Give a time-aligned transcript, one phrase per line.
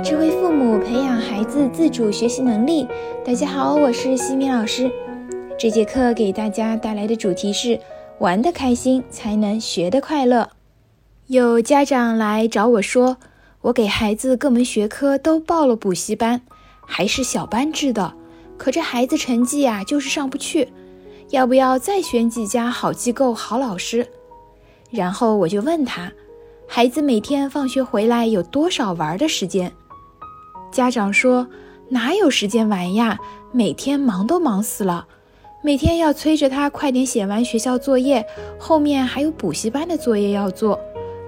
[0.00, 2.86] 智慧父母培养孩子自主学习能力。
[3.24, 4.90] 大家好，我是西米老师。
[5.58, 7.80] 这节课给大家带来的主题是：
[8.18, 10.50] 玩的开心才能学的快乐。
[11.28, 13.16] 有家长来找我说，
[13.62, 16.42] 我给孩子各门学科都报了补习班，
[16.84, 18.12] 还是小班制的，
[18.58, 20.68] 可这孩子成绩呀就是上不去，
[21.30, 24.06] 要不要再选几家好机构、好老师？
[24.90, 26.12] 然后我就问他。
[26.68, 29.72] 孩子每天放学回来有多少玩的时间？
[30.76, 31.48] 家长说
[31.88, 33.18] 哪有时间玩呀？
[33.50, 35.06] 每天忙都忙死了，
[35.62, 38.26] 每天要催着他快点写完学校作业，
[38.58, 40.78] 后面还有补习班的作业要做，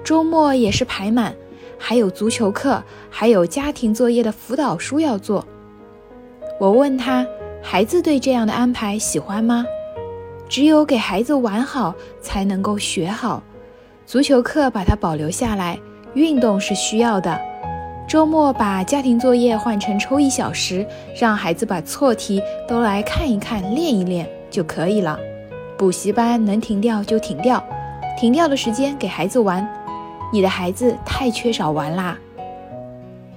[0.05, 1.35] 周末也是排满，
[1.79, 5.43] 还有足球课，还有家庭作业的辅导书要做。
[6.61, 7.27] 我问他，
[7.63, 9.65] 孩子对这样的安排喜欢吗？
[10.47, 13.43] 只有给孩子玩好，才能够学好。
[14.05, 15.79] 足球课把它保留下来，
[16.13, 17.48] 运动是需要的。
[18.09, 20.85] 周末把家庭作业换成抽一小时，
[21.21, 25.21] 让孩子把错题都来看一看、练一练就可以了。
[25.77, 27.63] 补习班能停掉就停掉，
[28.19, 29.69] 停掉的时间给孩子玩。
[30.33, 32.19] 你的孩子太缺少玩啦。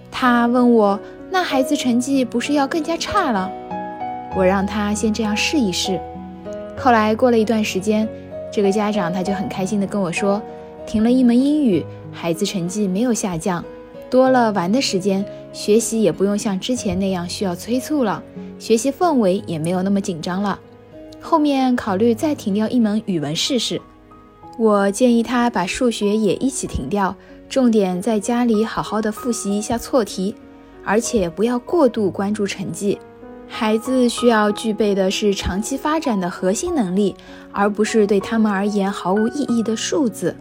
[0.09, 0.97] 他问我，
[1.29, 3.51] 那孩子成绩不是要更加差了？
[4.37, 5.99] 我让他先这样试一试。
[6.77, 8.07] 后来过了一段时间，
[8.49, 10.41] 这个家长他就很开心地跟我说。
[10.87, 13.63] 停了一门英语，孩子成绩没有下降，
[14.11, 18.21] 多了玩的时间，学习也不用像之前那样需要催促了，
[18.59, 20.59] 学习氛围也没有那么紧张了。
[21.21, 23.81] 后面考虑再停掉一门语文试试。
[24.59, 27.15] 我建议他把数学也一起停掉，
[27.47, 30.35] 重点在家里好好的复习一下错题，
[30.83, 32.99] 而且不要过度关注成绩。
[33.47, 37.15] 孩子需要具备的是长期发展的核心能力，
[37.51, 40.35] 而不是对他们而言毫无意义的数字。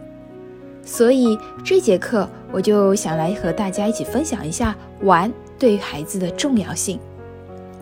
[0.91, 6.99] 所以这节课我就想来和大家一起分享一下玩对孩子的重要性。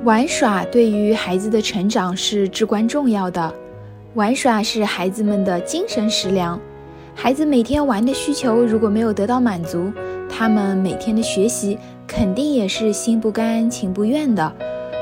[0.04, 3.52] 玩耍对于孩子的成长是至关重要的，
[4.14, 6.62] 玩耍是孩子们的精神食粮。
[7.16, 9.92] 孩子每天玩的需求如果没有得到满足，
[10.30, 14.56] 他们每天的学习肯定也是心不甘情不愿的，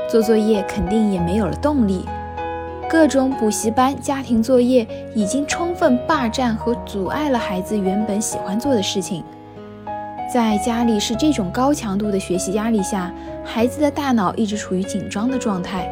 [0.08, 2.06] 做作业肯定也没有了动力。
[2.88, 9.22] 各种补习班、家庭作业已经充分霸占和阻碍了孩子原本喜欢做的事情。
[10.32, 13.12] 在家里是这种高强度的学习压力下，
[13.44, 15.86] 孩子的大脑一直处于紧张的状态。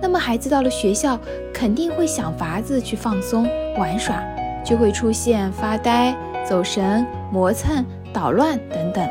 [0.00, 1.20] 那么孩子到了学校，
[1.52, 4.22] 肯定会想法子去放松玩耍，
[4.64, 6.16] 就会出现发呆、
[6.48, 9.06] 走神、磨蹭、捣乱等等。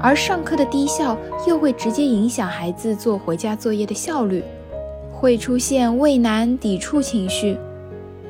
[0.00, 1.14] 而上课的低效
[1.46, 4.42] 又会直接影响孩子做回家作业的效率。
[5.20, 7.58] 会出现畏难、抵触情绪，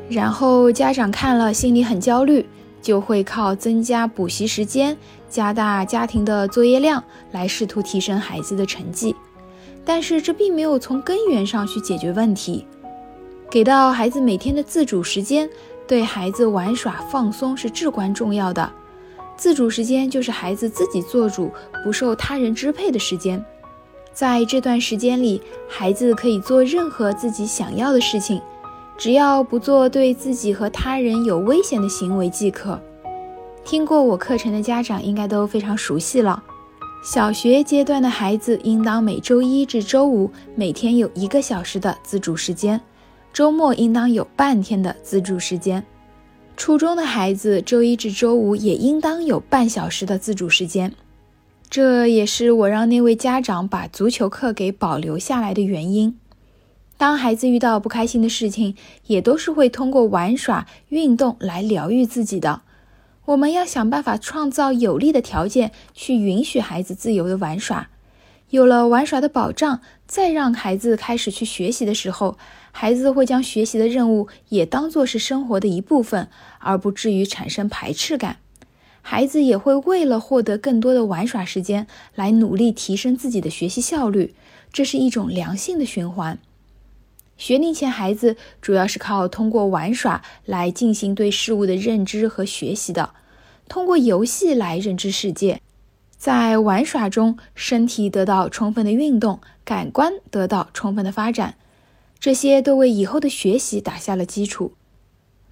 [0.09, 2.47] 然后家长看了心里很焦虑，
[2.81, 4.97] 就会靠增加补习时间、
[5.29, 9.15] 加大家庭的作业量来试图提升孩子的成绩。
[9.85, 12.67] 但是这并没有从根源上去解决问题。
[13.51, 15.47] 给到孩子每天的自主时间，
[15.87, 18.73] 对孩子玩耍放松是至关重要的。
[19.37, 21.51] 自主时间就是孩子自己做主、
[21.85, 23.45] 不受他人支配的时间。
[24.19, 28.43] 在这段时间里，孩子可以做任何自己想要的事情，
[28.97, 32.83] 只要不做对自己和他人有危险的行为即可。
[33.65, 36.43] 听过我课程的家长应该都非常熟悉了。
[37.05, 42.81] 小学阶段的孩子应当每周一至周五每天有一个小时的自主时间，
[43.33, 45.81] 周末应当有半天的自主时间。
[46.57, 50.93] 初中的孩子周一至周五也应当有半小时的自主时间。
[51.71, 56.19] 这也是我让那位家长把足球课给保留下来的原因。
[56.97, 58.75] 当孩子遇到不开心的事情，
[59.07, 62.63] 也都是会通过玩耍、运动来疗愈自己的。
[63.27, 67.91] 我们要想办法创造有利的条件，去允许孩子自由的玩耍。
[68.49, 72.39] 有了玩耍的保障，再让孩子开始去学习的时候，
[72.73, 76.29] 孩子会将学习的任务也当作是生活的一部分，
[76.61, 78.39] 而不至于产生排斥感。
[79.11, 84.35] 孩子也会为了获得更多的玩耍时间，来努力提升自己的学习效率，
[84.71, 86.39] 这是一种良性的循环。
[87.39, 93.15] 学龄前孩子主要是靠通过玩耍来进行对事物的认知和学习的，
[93.67, 95.63] 通过游戏来认知世界，
[96.19, 101.55] 在玩耍中，身体得到充分的运动，感官得到充分的发展，
[102.21, 104.73] 这些都为以后的学习打下了基础。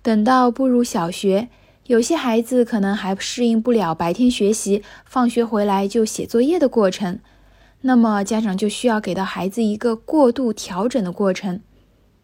[0.02, 1.48] 等到步入小学。
[1.86, 7.20] 有些孩子可能还适应不了白天学习，放学回来就写作业的过程，
[7.82, 11.60] 那么家长就需要给到孩子一个过度调整的过程。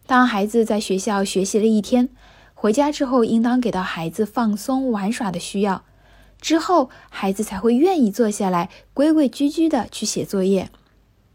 [0.05, 2.09] 当孩子在学校学习了一天，
[2.55, 5.85] 回家之后，应当给到孩子放松玩耍的需要。
[6.41, 10.70] 之后孩子才会愿意坐下来，规规矩矩的去写作业。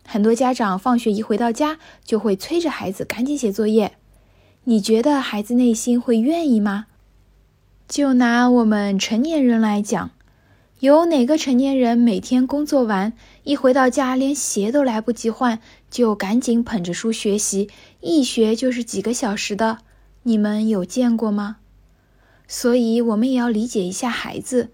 [0.06, 3.94] 很多家长放学一回到家，就会催着孩子赶紧写作业。
[4.66, 6.88] 你觉得孩子内心会愿意吗？
[7.88, 10.12] 就拿我们成年人来讲，
[10.82, 13.14] 有哪个成年人每天工作完
[13.44, 17.70] 一回到家，连鞋都来不及换，就赶紧捧着书学习，
[18.02, 19.78] 一学就是几个小时的？
[20.24, 21.58] 你们有见过吗？
[22.46, 24.72] 所以，我们也要理解一下孩子。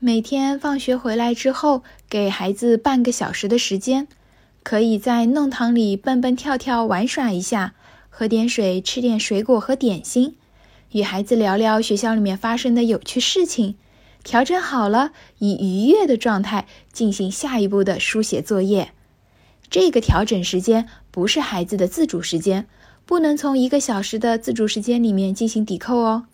[0.00, 4.08] 每天放学回来之后，给孩子半个小时的时间，
[4.64, 7.74] 可以在弄堂里蹦蹦跳跳玩耍一下，
[8.10, 10.34] 喝点水，吃点水果和点心。
[10.92, 13.76] 与孩子聊聊学校里面发生的有趣事情，
[14.22, 18.92] 调整好了，以愉悦的状态进行下一步的书写作业。
[19.70, 22.66] 这个调整时间不是孩子的自主时间，
[23.06, 26.26] 不能从一个小时的自主时间里面进行抵扣哦。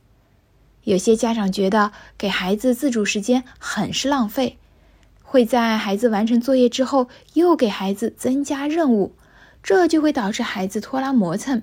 [0.82, 4.58] 有些家长觉得给孩子自主时间很是浪费，
[5.22, 9.12] 会在孩子完成作业之后又给孩子增加任务，
[9.62, 11.62] 这就会导致孩子拖拉磨蹭。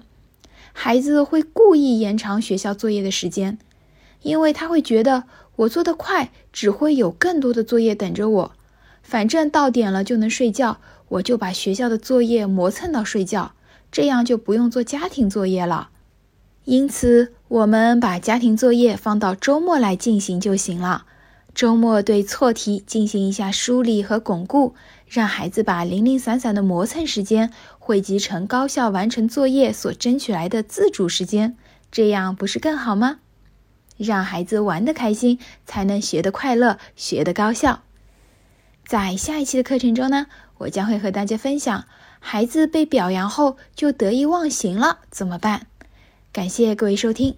[0.77, 3.57] 孩子会故意延长学校作业的时间，
[4.23, 5.23] 因为他会觉得
[5.55, 8.51] 我做得快，只会有更多的作业等着我。
[9.01, 13.53] 反正到点了就能睡觉，我就把学校的作业磨蹭到睡觉，
[13.89, 15.91] 这样就不用做家庭作业了。
[16.65, 21.05] 因此，我们把家庭作业放到周末来进行就行了。
[21.55, 24.75] 周末对错题进行一下梳理和巩固，
[25.07, 27.49] 让孩子把零零散散的磨蹭时间
[27.79, 31.55] 汇集成高效完成作业所争取来的自主时间，
[31.89, 33.19] 这样不是更好吗？
[33.95, 37.83] 让孩子玩得开心，才能学得快乐，学得高效。
[38.85, 40.27] 在下一期的课程中呢，
[40.57, 41.85] 我将会和大家分享，
[42.19, 45.67] 孩子被表扬后就得意忘形了怎么办？
[46.33, 47.37] 感谢各位收听。